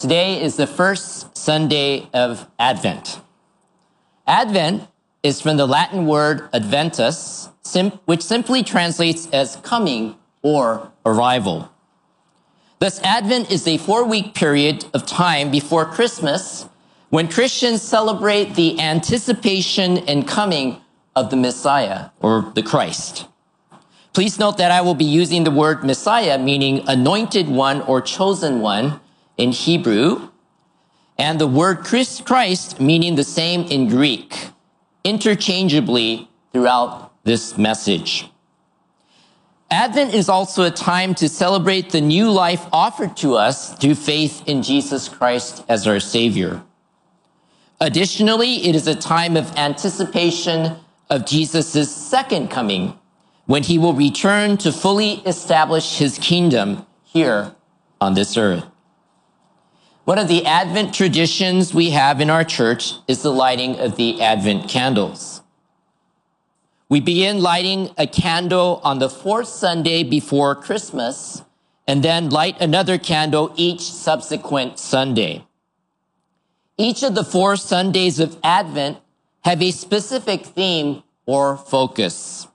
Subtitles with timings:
[0.00, 3.20] Today is the first Sunday of Advent.
[4.26, 4.88] Advent
[5.22, 7.50] is from the Latin word adventus,
[8.06, 11.70] which simply translates as coming or arrival.
[12.78, 16.66] Thus, Advent is a four week period of time before Christmas
[17.10, 20.80] when Christians celebrate the anticipation and coming
[21.14, 23.26] of the Messiah or the Christ.
[24.14, 28.62] Please note that I will be using the word Messiah, meaning anointed one or chosen
[28.62, 28.98] one
[29.40, 30.28] in Hebrew,
[31.16, 34.48] and the word Christ, meaning the same in Greek,
[35.02, 38.30] interchangeably throughout this message.
[39.70, 44.42] Advent is also a time to celebrate the new life offered to us through faith
[44.46, 46.62] in Jesus Christ as our Savior.
[47.80, 50.76] Additionally, it is a time of anticipation
[51.08, 52.98] of Jesus' second coming
[53.46, 57.54] when he will return to fully establish his kingdom here
[58.00, 58.69] on this earth.
[60.10, 64.20] One of the Advent traditions we have in our church is the lighting of the
[64.20, 65.40] Advent candles.
[66.88, 71.44] We begin lighting a candle on the fourth Sunday before Christmas
[71.86, 75.46] and then light another candle each subsequent Sunday.
[76.76, 78.98] Each of the four Sundays of Advent
[79.44, 82.48] have a specific theme or focus.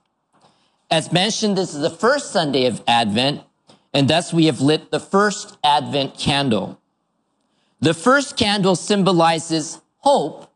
[0.90, 3.40] As mentioned, this is the first Sunday of Advent,
[3.94, 6.78] and thus we have lit the first Advent candle.
[7.86, 10.50] The first candle symbolizes hope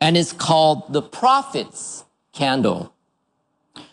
[0.00, 2.94] and is called the prophet's candle.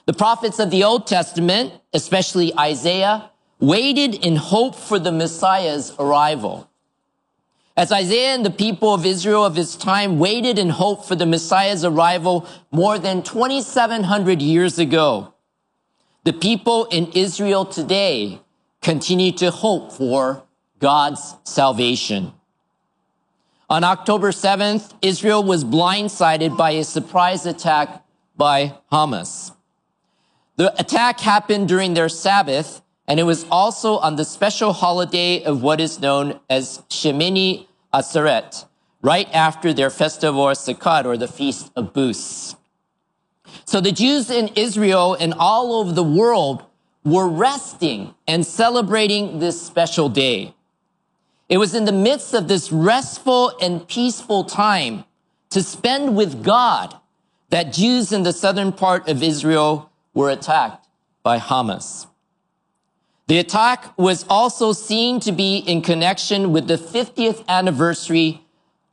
[0.06, 6.70] The prophets of the Old Testament, especially Isaiah, waited in hope for the Messiah's arrival.
[7.76, 11.26] As Isaiah and the people of Israel of his time waited in hope for the
[11.26, 15.34] Messiah's arrival more than 2,700 years ago,
[16.26, 18.40] the people in Israel today
[18.84, 20.44] continue to hope for
[20.78, 22.34] God's salvation.
[23.74, 28.06] On October 7th, Israel was blindsided by a surprise attack
[28.38, 29.52] by Hamas.
[30.58, 35.64] The attack happened during their Sabbath, and it was also on the special holiday of
[35.64, 38.68] what is known as Shemini Atzeret,
[39.02, 42.56] right after their festival of Sukkot, or the Feast of Booths.
[43.66, 46.64] So the Jews in Israel and all over the world
[47.04, 50.54] were resting and celebrating this special day.
[51.50, 55.06] It was in the midst of this restful and peaceful time
[55.50, 56.96] to spend with God
[57.50, 60.88] that Jews in the southern part of Israel were attacked
[61.22, 62.08] by Hamas.
[63.28, 68.42] The attack was also seen to be in connection with the 50th anniversary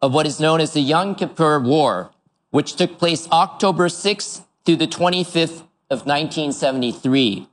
[0.02, 2.10] of what is known as the Yom Kippur War,
[2.50, 7.48] which took place October 6th through the 25th of 1973.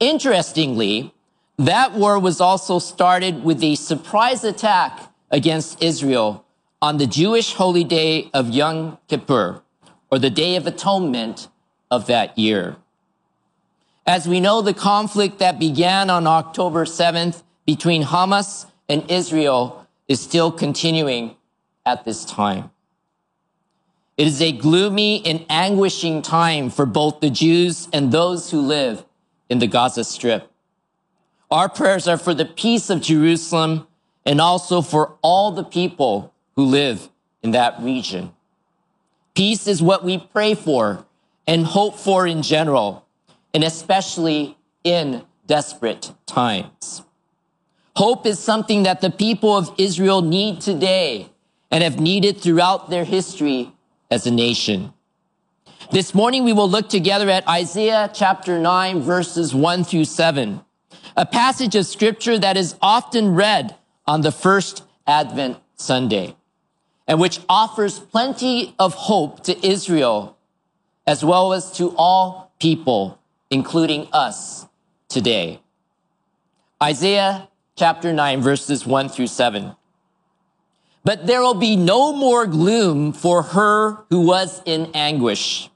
[0.00, 1.12] Interestingly,
[1.58, 6.44] that war was also started with a surprise attack against Israel
[6.82, 9.62] on the Jewish holy day of Yom Kippur,
[10.10, 11.48] or the Day of Atonement
[11.90, 12.76] of that year.
[14.06, 20.20] As we know, the conflict that began on October 7th between Hamas and Israel is
[20.20, 21.36] still continuing
[21.86, 22.70] at this time.
[24.16, 29.04] It is a gloomy and anguishing time for both the Jews and those who live
[29.48, 30.50] in the Gaza Strip.
[31.54, 33.86] Our prayers are for the peace of Jerusalem
[34.26, 37.08] and also for all the people who live
[37.44, 38.32] in that region.
[39.36, 41.06] Peace is what we pray for
[41.46, 43.06] and hope for in general,
[43.54, 47.02] and especially in desperate times.
[47.94, 51.30] Hope is something that the people of Israel need today
[51.70, 53.70] and have needed throughout their history
[54.10, 54.92] as a nation.
[55.92, 60.63] This morning we will look together at Isaiah chapter 9 verses 1 through 7,
[61.16, 63.76] a passage of scripture that is often read
[64.06, 66.36] on the first Advent Sunday
[67.06, 70.36] and which offers plenty of hope to Israel
[71.06, 73.18] as well as to all people,
[73.50, 74.66] including us
[75.08, 75.60] today.
[76.82, 79.76] Isaiah chapter 9, verses 1 through 7.
[81.04, 85.68] But there will be no more gloom for her who was in anguish.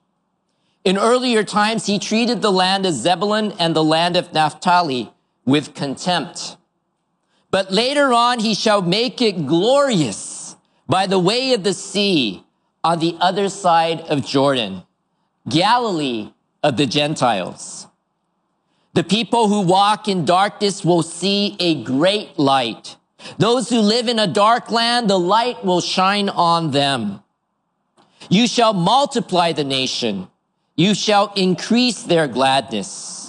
[0.85, 5.13] In earlier times, he treated the land of Zebulun and the land of Naphtali
[5.49, 6.59] with contempt.
[7.51, 10.57] But later on, he shall make it glorious
[10.87, 12.45] by the way of the sea
[12.85, 14.83] on the other side of Jordan
[15.49, 17.87] Galilee of the Gentiles.
[18.93, 22.97] The people who walk in darkness will see a great light.
[23.39, 27.23] Those who live in a dark land, the light will shine on them.
[28.29, 30.29] You shall multiply the nation.
[30.77, 33.28] You shall increase their gladness.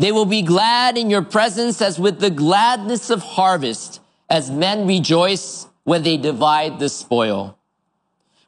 [0.00, 4.00] They will be glad in your presence as with the gladness of harvest,
[4.30, 7.58] as men rejoice when they divide the spoil.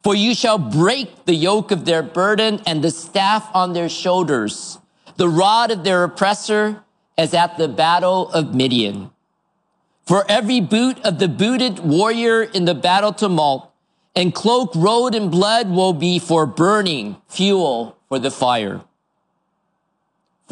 [0.02, 4.78] For you shall break the yoke of their burden and the staff on their shoulders,
[5.18, 6.82] the rod of their oppressor
[7.18, 9.10] as at the battle of Midian.
[10.06, 13.70] For every boot of the booted warrior in the battle tumult
[14.16, 18.80] and cloak rowed in blood will be for burning fuel for the fire.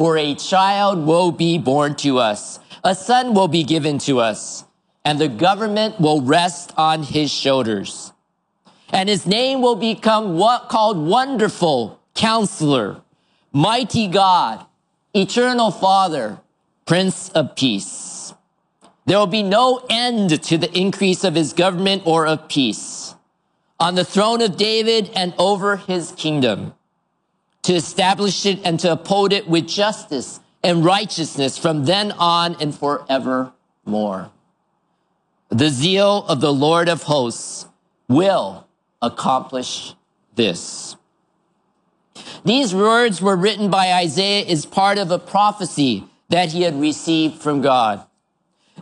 [0.01, 2.57] For a child will be born to us.
[2.83, 4.65] A son will be given to us
[5.05, 8.11] and the government will rest on his shoulders.
[8.89, 13.01] And his name will become what called wonderful counselor,
[13.53, 14.65] mighty God,
[15.13, 16.39] eternal father,
[16.87, 18.33] prince of peace.
[19.05, 23.13] There will be no end to the increase of his government or of peace
[23.79, 26.73] on the throne of David and over his kingdom
[27.63, 32.73] to establish it and to uphold it with justice and righteousness from then on and
[32.73, 34.31] forevermore.
[35.49, 37.67] The zeal of the Lord of hosts
[38.07, 38.67] will
[39.01, 39.95] accomplish
[40.35, 40.95] this.
[42.43, 47.41] These words were written by Isaiah as part of a prophecy that he had received
[47.41, 48.03] from God.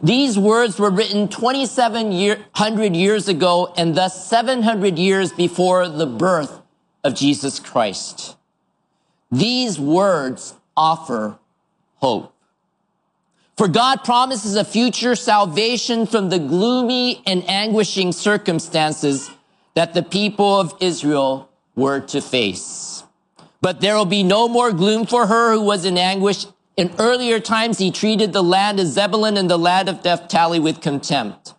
[0.01, 6.61] These words were written 2700 years ago and thus 700 years before the birth
[7.03, 8.37] of Jesus Christ.
[9.31, 11.37] These words offer
[11.97, 12.33] hope.
[13.57, 19.29] For God promises a future salvation from the gloomy and anguishing circumstances
[19.75, 23.03] that the people of Israel were to face.
[23.61, 26.45] But there will be no more gloom for her who was in anguish.
[26.77, 30.79] In earlier times, he treated the land of Zebulun and the land of Naphtali with
[30.79, 31.53] contempt.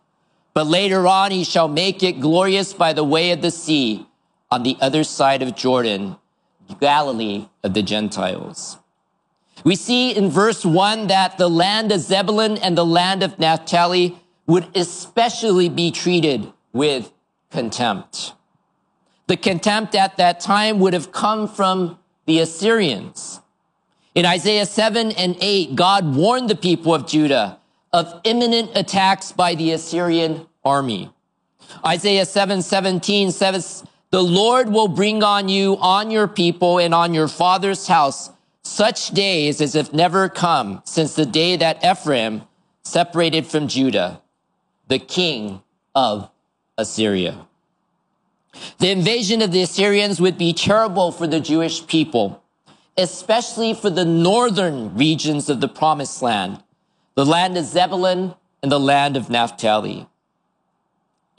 [0.55, 4.06] But later on, he shall make it glorious by the way of the sea
[4.50, 6.17] on the other side of Jordan,
[6.78, 8.78] Galilee of the Gentiles.
[9.64, 14.17] We see in verse one that the land of Zebulun and the land of Naphtali
[14.46, 17.12] would especially be treated with
[17.50, 18.32] contempt.
[19.26, 23.40] The contempt at that time would have come from the Assyrians.
[24.14, 27.58] In Isaiah 7 and 8, God warned the people of Judah
[27.93, 31.11] of imminent attacks by the Assyrian army.
[31.84, 37.15] Isaiah 7 17 says, The Lord will bring on you, on your people, and on
[37.15, 38.31] your father's house
[38.65, 42.43] such days as have never come since the day that Ephraim
[42.83, 44.21] separated from Judah,
[44.89, 45.62] the king
[45.95, 46.29] of
[46.77, 47.47] Assyria.
[48.79, 52.43] The invasion of the Assyrians would be terrible for the Jewish people,
[52.97, 56.63] especially for the northern regions of the promised land,
[57.15, 60.09] the land of Zebulun and the land of Naphtali.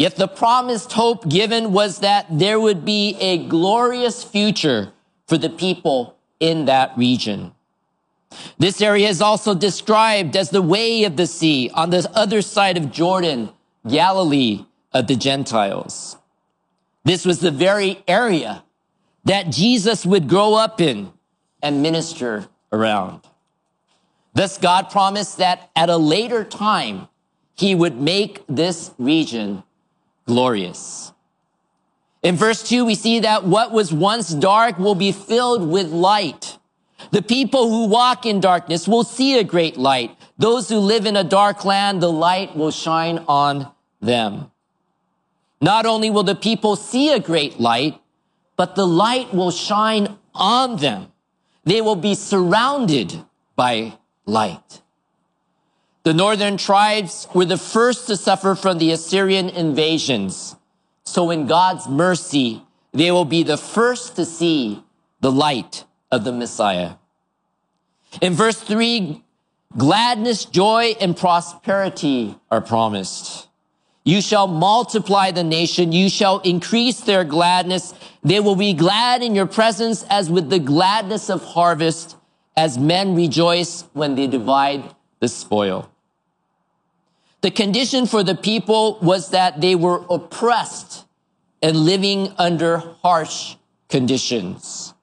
[0.01, 4.91] Yet the promised hope given was that there would be a glorious future
[5.27, 7.51] for the people in that region.
[8.57, 12.77] This area is also described as the way of the sea on the other side
[12.77, 13.51] of Jordan,
[13.87, 16.17] Galilee of the Gentiles.
[17.03, 18.63] This was the very area
[19.25, 21.13] that Jesus would grow up in
[21.61, 23.21] and minister around.
[24.33, 27.07] Thus, God promised that at a later time,
[27.53, 29.61] he would make this region
[30.31, 31.11] glorious.
[32.23, 36.57] In verse 2, we see that what was once dark will be filled with light.
[37.11, 40.15] The people who walk in darkness will see a great light.
[40.37, 43.67] Those who live in a dark land, the light will shine on
[43.99, 44.51] them.
[45.59, 47.99] Not only will the people see a great light,
[48.55, 51.11] but the light will shine on them.
[51.65, 53.19] They will be surrounded
[53.57, 54.81] by light.
[56.03, 60.55] The northern tribes were the first to suffer from the Assyrian invasions.
[61.05, 64.83] So in God's mercy, they will be the first to see
[65.19, 66.93] the light of the Messiah.
[68.19, 69.23] In verse three,
[69.77, 73.47] gladness, joy, and prosperity are promised.
[74.03, 75.91] You shall multiply the nation.
[75.91, 77.93] You shall increase their gladness.
[78.23, 82.17] They will be glad in your presence as with the gladness of harvest,
[82.57, 84.83] as men rejoice when they divide
[85.19, 85.90] the spoil.
[87.41, 91.05] The condition for the people was that they were oppressed
[91.61, 93.55] and living under harsh
[93.89, 94.93] conditions.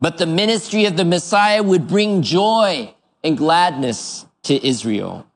[0.00, 2.92] But the ministry of the Messiah would bring joy
[3.22, 5.26] and gladness to Israel.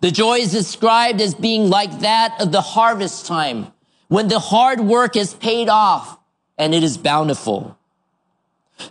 [0.00, 3.72] The joy is described as being like that of the harvest time
[4.08, 6.18] when the hard work is paid off
[6.56, 7.76] and it is bountiful.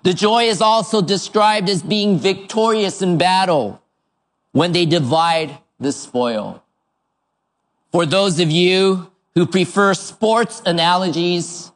[0.04, 3.82] The joy is also described as being victorious in battle
[4.52, 6.63] when they divide the spoil.
[7.91, 11.73] For those of you who prefer sports analogies,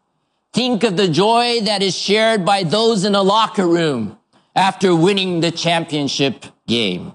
[0.52, 4.18] think of the joy that is shared by those in a locker room
[4.54, 7.12] after winning the championship game.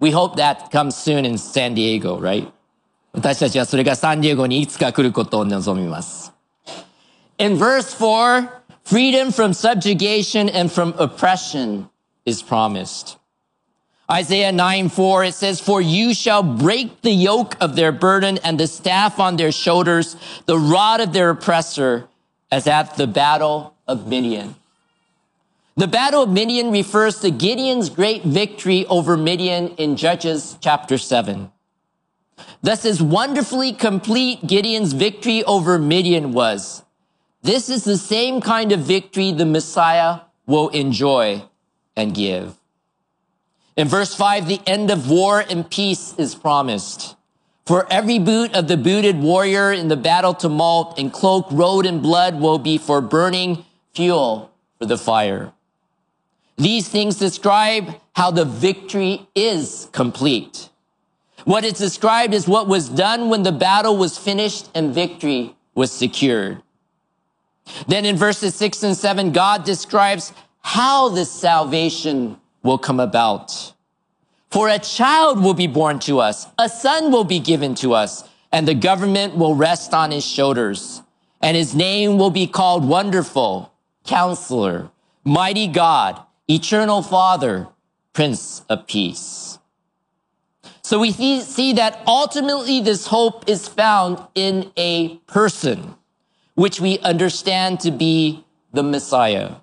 [0.00, 2.52] We hope that comes soon in San Diego, right?
[3.12, 6.34] 私たちはそれがサンディエゴにいつか来ることを望みます。
[7.38, 8.48] In verse 4,
[8.84, 11.88] freedom from subjugation and from oppression
[12.26, 13.18] is promised.
[14.11, 18.59] Isaiah 9, 4, it says, For you shall break the yoke of their burden and
[18.59, 22.09] the staff on their shoulders, the rod of their oppressor,
[22.51, 24.55] as at the battle of Midian.
[25.77, 31.49] The battle of Midian refers to Gideon's great victory over Midian in Judges chapter 7.
[32.61, 36.83] Thus, as wonderfully complete Gideon's victory over Midian was,
[37.43, 41.43] this is the same kind of victory the Messiah will enjoy
[41.95, 42.60] and give.
[43.75, 47.15] In verse 5, the end of war and peace is promised.
[47.65, 52.01] For every boot of the booted warrior in the battle tumult and cloak rowed in
[52.01, 53.63] blood will be for burning
[53.93, 55.53] fuel for the fire.
[56.57, 60.69] These things describe how the victory is complete.
[61.45, 65.91] What is described is what was done when the battle was finished and victory was
[65.91, 66.61] secured.
[67.87, 73.73] Then in verses six and seven, God describes how this salvation will come about.
[74.49, 78.23] For a child will be born to us, a son will be given to us,
[78.51, 81.01] and the government will rest on his shoulders.
[81.41, 83.73] And his name will be called Wonderful,
[84.05, 84.91] Counselor,
[85.23, 87.67] Mighty God, Eternal Father,
[88.13, 89.57] Prince of Peace.
[90.83, 95.95] So we see that ultimately this hope is found in a person,
[96.55, 99.55] which we understand to be the Messiah.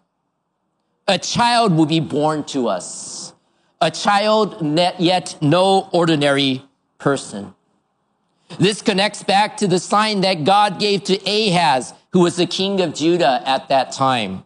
[1.11, 3.33] A child will be born to us.
[3.81, 4.63] A child
[4.99, 6.63] yet no ordinary
[6.99, 7.55] person.
[8.59, 12.83] This connects back to the sign that God gave to Ahaz, who was the king
[12.83, 14.45] of Judah at that time.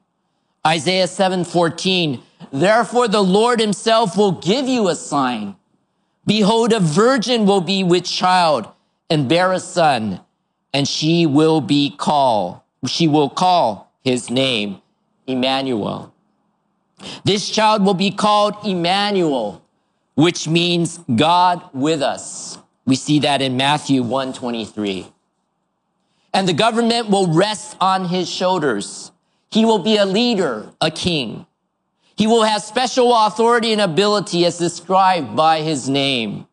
[0.65, 5.57] Isaiah 7:14, therefore the Lord himself will give you a sign.
[6.27, 8.69] Behold, a virgin will be with child
[9.11, 10.21] and bear a son,
[10.73, 14.81] and she will be called, she will call his name
[15.27, 16.12] Emmanuel.
[17.25, 19.63] This child will be called Emmanuel,
[20.15, 22.59] which means God with us.
[22.85, 25.07] We see that in Matthew 123.
[26.35, 29.13] And the government will rest on his shoulders.
[29.51, 31.47] He will be a leader, a king.
[32.17, 36.47] He will have special authority and ability as described by his name.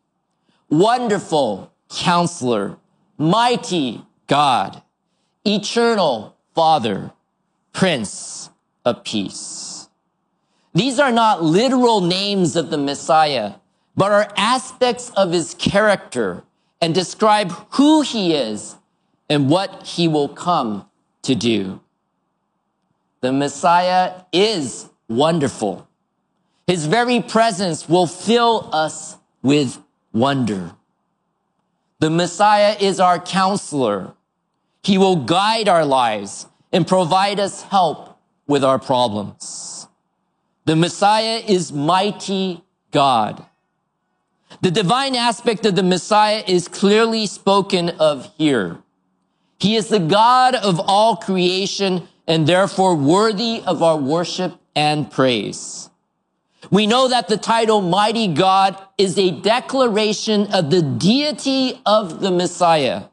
[0.69, 2.77] Wonderful counselor,
[3.17, 4.81] mighty God,
[5.45, 7.11] eternal father,
[7.73, 8.49] prince
[8.85, 9.78] of peace.
[10.73, 13.53] These are not literal names of the Messiah,
[13.95, 16.43] but are aspects of his character
[16.81, 18.75] and describe who he is
[19.29, 20.89] and what he will come
[21.23, 21.79] to do.
[23.21, 25.87] The Messiah is wonderful.
[26.67, 29.79] His very presence will fill us with
[30.13, 30.71] wonder.
[31.99, 34.13] The Messiah is our counselor.
[34.83, 39.88] He will guide our lives and provide us help with our problems.
[40.69, 43.43] The Messiah is mighty God.
[44.61, 48.77] The divine aspect of the Messiah is clearly spoken of here.
[49.57, 55.89] He is the God of all creation and therefore worthy of our worship and praise.
[56.69, 62.29] We know that the title Mighty God is a declaration of the deity of the
[62.29, 63.05] Messiah.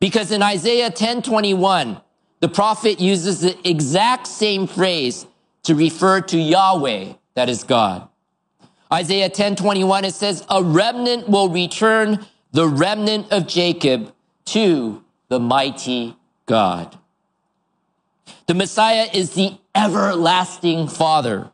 [0.00, 2.00] Because in Isaiah 10:21,
[2.40, 5.27] the prophet uses the exact same phrase
[5.68, 8.08] to refer to Yahweh, that is God.
[8.90, 14.14] Isaiah 10:21 it says, "A remnant will return, the remnant of Jacob
[14.46, 16.96] to the mighty God."
[18.46, 21.50] The Messiah is the everlasting Father.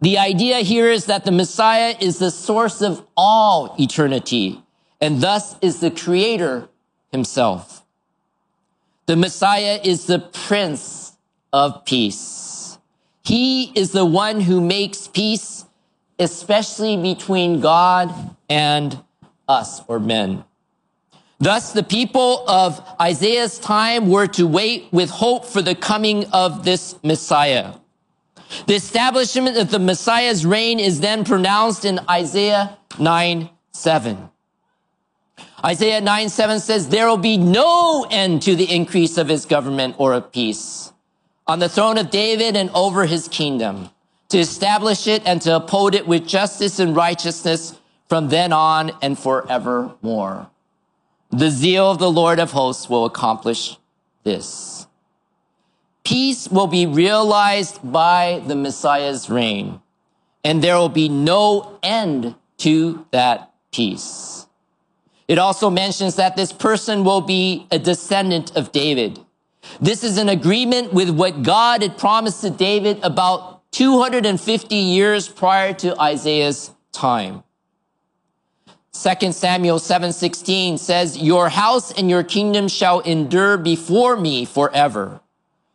[0.00, 4.60] The idea here is that the Messiah is the source of all eternity
[5.00, 6.68] and thus is the creator
[7.12, 7.84] himself.
[9.06, 11.12] The Messiah is the Prince
[11.52, 12.50] of Peace.
[13.30, 15.64] He is the one who makes peace,
[16.18, 18.12] especially between God
[18.48, 19.00] and
[19.46, 20.42] us or men.
[21.38, 26.64] Thus, the people of Isaiah's time were to wait with hope for the coming of
[26.64, 27.74] this Messiah.
[28.66, 34.28] The establishment of the Messiah's reign is then pronounced in Isaiah 9, 7.
[35.64, 39.94] Isaiah 9, 7 says, there will be no end to the increase of his government
[39.98, 40.92] or of peace
[41.50, 43.90] on the throne of David and over his kingdom
[44.28, 47.76] to establish it and to uphold it with justice and righteousness
[48.08, 50.48] from then on and forevermore.
[51.30, 53.76] The zeal of the Lord of hosts will accomplish
[54.22, 54.86] this.
[56.04, 59.80] Peace will be realized by the Messiah's reign,
[60.44, 64.46] and there will be no end to that peace.
[65.26, 69.18] It also mentions that this person will be a descendant of David.
[69.80, 75.72] This is an agreement with what God had promised to David about 250 years prior
[75.74, 77.42] to Isaiah's time.
[78.92, 85.20] 2 Samuel 7:16 says, "Your house and your kingdom shall endure before me forever.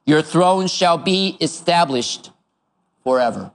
[0.05, 2.31] Your throne shall be established
[3.03, 3.51] forever."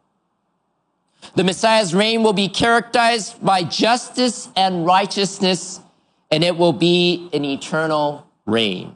[1.37, 5.81] The Messiah's reign will be characterized by justice and righteousness,
[6.31, 8.95] and it will be an eternal reign.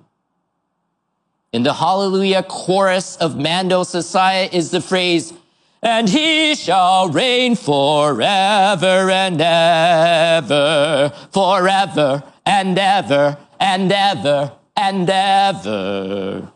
[1.55, 5.33] In the Hallelujah chorus of Handel Messiah" is the phrase,
[5.81, 16.49] and he shall reign forever and ever, forever and ever and ever and ever.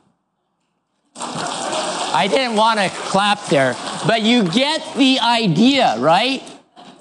[1.15, 6.43] I didn't want to clap there, but you get the idea, right?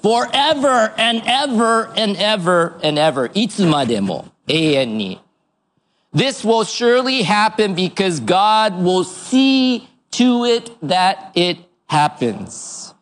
[0.02, 3.28] Forever and ever and ever and ever.
[3.34, 5.27] いつまでも永遠に。
[6.12, 12.94] This will surely happen because God will see to it that it happens.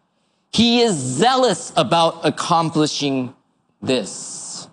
[0.52, 3.34] He is zealous about accomplishing
[3.80, 4.68] this.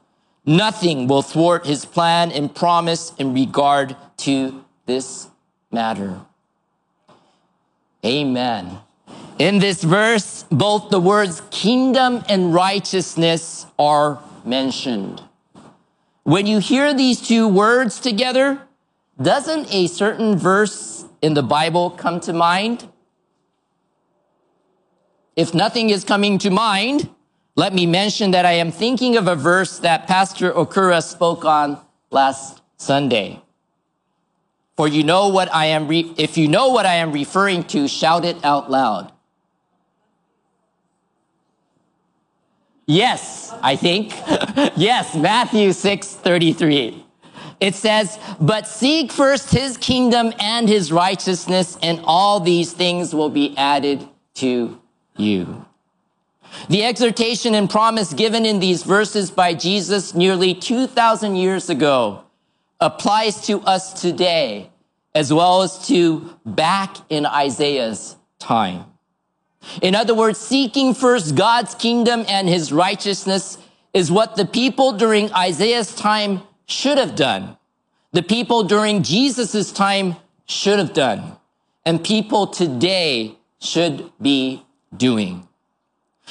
[0.46, 5.28] Nothing will thwart his plan and promise in regard to this
[5.72, 6.22] matter.
[8.06, 8.80] Amen.
[9.40, 15.22] In this verse, both the words kingdom and righteousness are mentioned.
[16.24, 18.62] When you hear these two words together,
[19.22, 22.88] doesn't a certain verse in the Bible come to mind?
[25.36, 27.10] If nothing is coming to mind,
[27.56, 31.78] let me mention that I am thinking of a verse that Pastor Okura spoke on
[32.10, 33.42] last Sunday.
[34.78, 37.88] For you know what I am, re- if you know what I am referring to,
[37.88, 39.12] shout it out loud.
[42.86, 44.12] Yes, I think.
[44.76, 47.06] yes, Matthew 6, 33.
[47.60, 53.30] It says, but seek first his kingdom and his righteousness and all these things will
[53.30, 54.82] be added to
[55.16, 55.66] you.
[56.70, 62.24] The exhortation and promise given in these verses by Jesus nearly 2,000 years ago
[62.80, 64.70] applies to us today
[65.16, 68.86] as well as to back in Isaiah's time.
[69.82, 73.58] In other words, seeking first God's kingdom and his righteousness
[73.94, 77.58] is what the people during Isaiah's time should have done.
[78.12, 81.38] The people during Jesus' time should have done.
[81.86, 84.64] And people today should be
[84.96, 85.48] doing.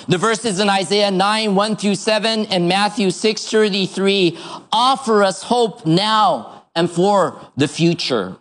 [0.09, 4.38] The verses in Isaiah 9, 1 through 7 and Matthew 6, 33
[4.73, 8.37] offer us hope now and for the future.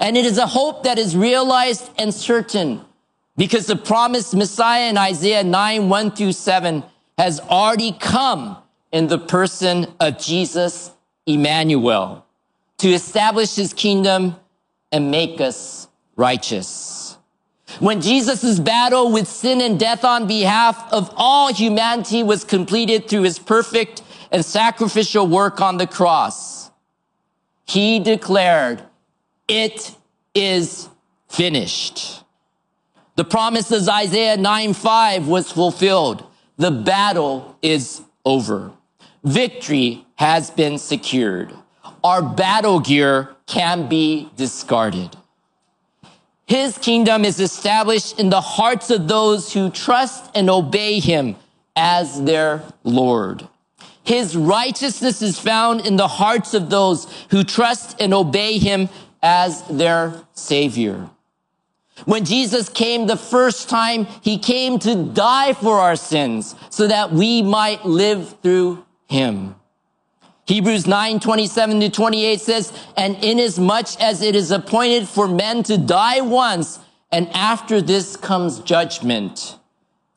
[0.00, 2.84] And it is a hope that is realized and certain
[3.38, 6.82] because the promised Messiah in Isaiah 9, 1 through 7
[7.16, 8.58] has already come
[8.90, 10.90] in the person of Jesus,
[11.24, 12.26] Emmanuel,
[12.78, 14.34] to establish his kingdom
[14.90, 17.16] and make us righteous.
[17.78, 23.22] When Jesus' battle with sin and death on behalf of all humanity was completed through
[23.22, 26.72] his perfect and sacrificial work on the cross,
[27.66, 28.82] he declared,
[29.46, 29.94] it
[30.34, 30.88] is
[31.28, 32.24] finished.
[33.18, 36.24] The promise of Isaiah 9 5 was fulfilled.
[36.56, 38.70] The battle is over.
[39.24, 41.52] Victory has been secured.
[42.04, 45.16] Our battle gear can be discarded.
[46.46, 51.34] His kingdom is established in the hearts of those who trust and obey him
[51.74, 53.48] as their Lord.
[54.04, 58.88] His righteousness is found in the hearts of those who trust and obey him
[59.20, 61.10] as their savior.
[62.04, 67.12] When Jesus came the first time, he came to die for our sins so that
[67.12, 69.54] we might live through him.
[70.46, 75.76] Hebrews 9, 27 to 28 says, and inasmuch as it is appointed for men to
[75.76, 76.78] die once,
[77.12, 79.58] and after this comes judgment.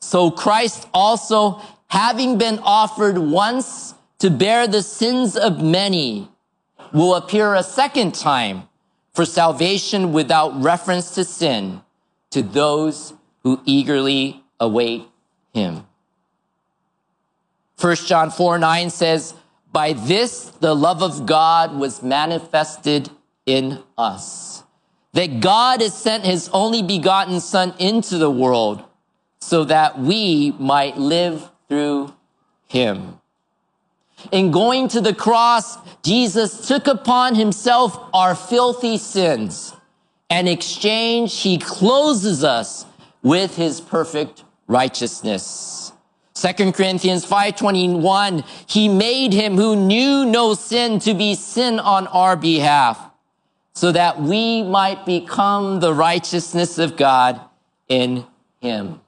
[0.00, 6.28] So Christ also, having been offered once to bear the sins of many,
[6.94, 8.68] will appear a second time
[9.12, 11.82] for salvation without reference to sin
[12.30, 15.04] to those who eagerly await
[15.52, 15.86] him.
[17.80, 19.34] 1 John 4 9 says,
[19.72, 23.10] By this the love of God was manifested
[23.44, 24.62] in us,
[25.12, 28.84] that God has sent his only begotten Son into the world
[29.40, 32.14] so that we might live through
[32.68, 33.18] him.
[34.30, 39.74] In going to the cross, Jesus took upon himself our filthy sins.
[40.30, 42.86] And in exchange, he closes us
[43.22, 45.92] with his perfect righteousness.
[46.34, 52.36] 2 Corinthians 5:21, he made him who knew no sin to be sin on our
[52.36, 52.98] behalf,
[53.74, 57.38] so that we might become the righteousness of God
[57.88, 58.24] in
[58.60, 59.00] him.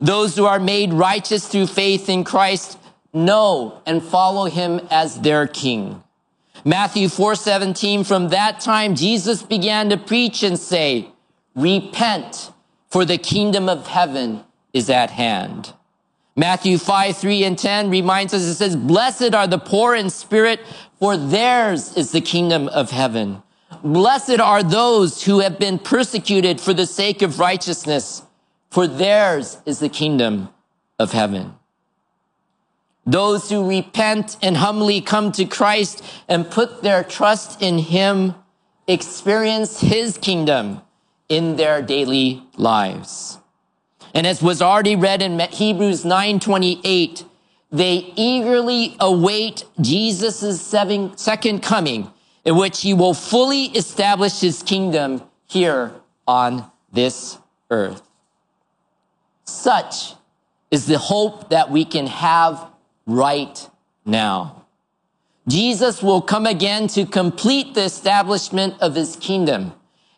[0.00, 2.78] Those who are made righteous through faith in Christ
[3.12, 6.02] know and follow him as their king.
[6.64, 11.08] Matthew 4:17 from that time Jesus began to preach and say,
[11.54, 12.50] "Repent,
[12.88, 15.72] for the kingdom of heaven is at hand."
[16.36, 20.60] Matthew 5, 3 and 10 reminds us, it says, Blessed are the poor in spirit,
[20.98, 23.42] for theirs is the kingdom of heaven.
[23.82, 28.22] Blessed are those who have been persecuted for the sake of righteousness,
[28.70, 30.48] for theirs is the kingdom
[30.98, 31.54] of heaven.
[33.10, 38.36] Those who repent and humbly come to Christ and put their trust in Him
[38.86, 40.80] experience His kingdom
[41.28, 43.38] in their daily lives.
[44.14, 47.24] And as was already read in Hebrews 9:28,
[47.72, 52.12] they eagerly await Jesus' second coming
[52.44, 55.92] in which he will fully establish his kingdom here
[56.26, 57.38] on this
[57.70, 58.02] earth.
[59.44, 60.14] Such
[60.70, 62.69] is the hope that we can have
[63.10, 63.68] right
[64.04, 64.64] now.
[65.48, 69.72] Jesus will come again to complete the establishment of his kingdom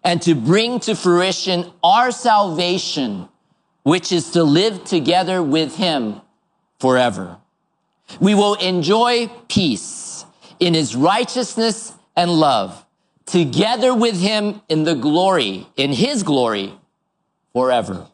[0.04, 3.28] and to bring to fruition our salvation,
[3.82, 6.20] which is to live together with him
[6.78, 7.38] forever.
[8.20, 10.24] We will enjoy peace
[10.60, 12.84] in his righteousness and love
[13.26, 16.74] together with him in the glory, in his glory
[17.52, 18.06] forever.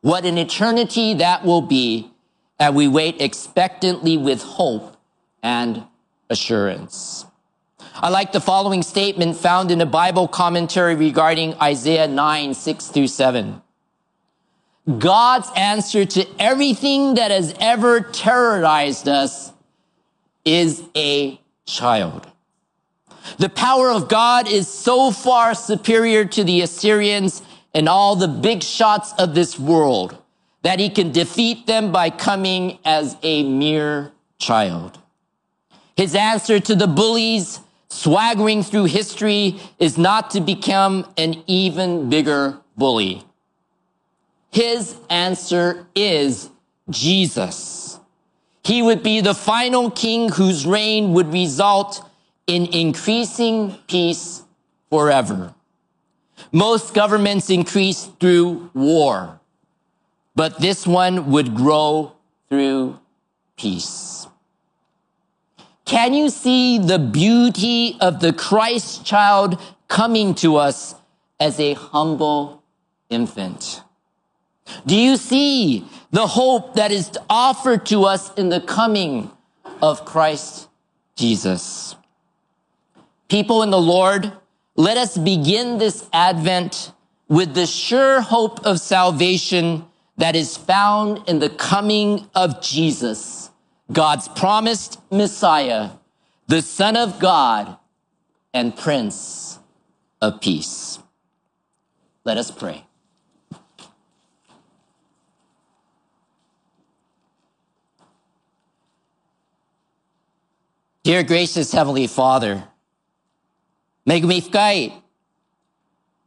[0.00, 2.10] What an eternity that will be
[2.58, 4.96] and we wait expectantly with hope
[5.42, 5.84] and
[6.30, 7.24] assurance.
[7.94, 13.08] I like the following statement found in a Bible commentary regarding Isaiah 9, 6 through
[13.08, 13.62] 7.
[14.98, 19.52] God's answer to everything that has ever terrorized us
[20.44, 22.26] is a child.
[23.38, 27.42] The power of God is so far superior to the Assyrians
[27.74, 30.16] and all the big shots of this world
[30.62, 34.98] that he can defeat them by coming as a mere child.
[35.96, 42.58] His answer to the bullies swaggering through history is not to become an even bigger
[42.76, 43.24] bully.
[44.50, 46.50] His answer is
[46.90, 47.98] Jesus.
[48.64, 52.08] He would be the final king whose reign would result
[52.46, 54.42] in increasing peace
[54.90, 55.54] forever.
[56.52, 59.37] Most governments increase through war
[60.38, 62.12] but this one would grow
[62.48, 62.96] through
[63.56, 64.28] peace.
[65.84, 70.94] Can you see the beauty of the Christ child coming to us
[71.40, 72.62] as a humble
[73.10, 73.82] infant?
[74.86, 79.32] Do you see the hope that is offered to us in the coming
[79.82, 80.68] of Christ
[81.16, 81.96] Jesus?
[83.28, 84.30] People in the Lord,
[84.76, 86.92] let us begin this Advent
[87.26, 89.84] with the sure hope of salvation
[90.17, 93.49] that is found in the coming of Jesus,
[93.91, 95.91] God's promised Messiah,
[96.47, 97.77] the Son of God
[98.53, 99.59] and Prince
[100.21, 100.99] of Peace.
[102.23, 102.85] Let us pray.
[111.03, 112.63] Dear gracious Heavenly Father,
[114.05, 115.03] 恵み深い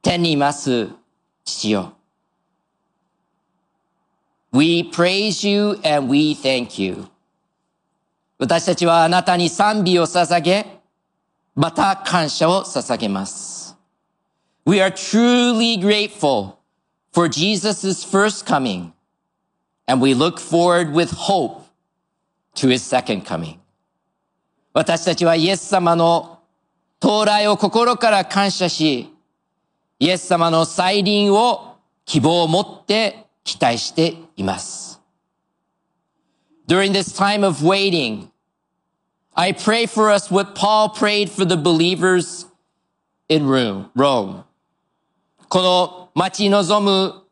[0.03, 0.89] 天にいます
[1.45, 1.97] 父よ。
[4.54, 7.08] We praise you and we thank you.
[8.38, 10.66] 私たちはあなたに賛美を捧げ、
[11.56, 13.78] また感謝を捧げます。
[14.66, 16.58] We are truly grateful
[17.14, 18.92] for Jesus' first coming,
[19.88, 21.64] and we look forward with hope
[22.56, 23.58] to his second coming.
[24.74, 26.40] 私たちはイエス様の
[27.02, 29.14] 到来を心から感謝し、
[30.00, 35.02] イエス様の再臨を希望を持って期待しています。
[36.68, 38.30] During this time of waiting,
[39.34, 42.48] I pray for us what Paul prayed for the believers
[43.28, 44.44] in Rome.
[45.50, 47.24] この待ち望む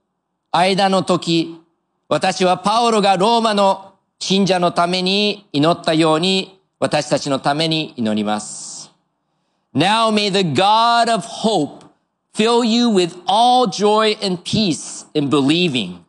[0.51, 1.61] 間の時、
[2.07, 8.91] 私はパオロがローマの信者のために祈ったように私たちのために祈ります。
[9.73, 11.78] Now may the God of hope
[12.33, 16.05] fill you with all joy and peace in believing,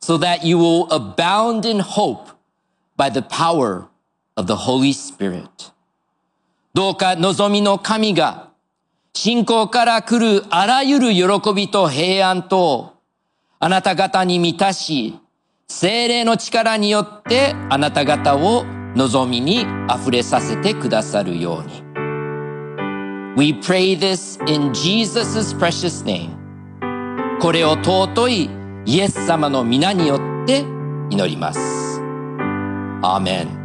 [0.00, 2.30] so that you will abound in hope
[2.96, 3.88] by the power
[4.36, 5.72] of the Holy Spirit.
[6.74, 8.50] どうか望みの神が
[9.12, 12.94] 信仰から来るあらゆる喜びと平安と
[13.60, 15.18] あなた方に満たし、
[15.68, 18.64] 精霊の力によってあなた方を
[18.96, 21.83] 望みに溢れさせてくださるように。
[23.36, 26.30] We pray this in Jesus' precious name.
[27.40, 28.50] これを尊い
[28.86, 30.60] イエス様の皆によって
[31.10, 32.00] 祈ります。
[33.02, 33.64] アーメン。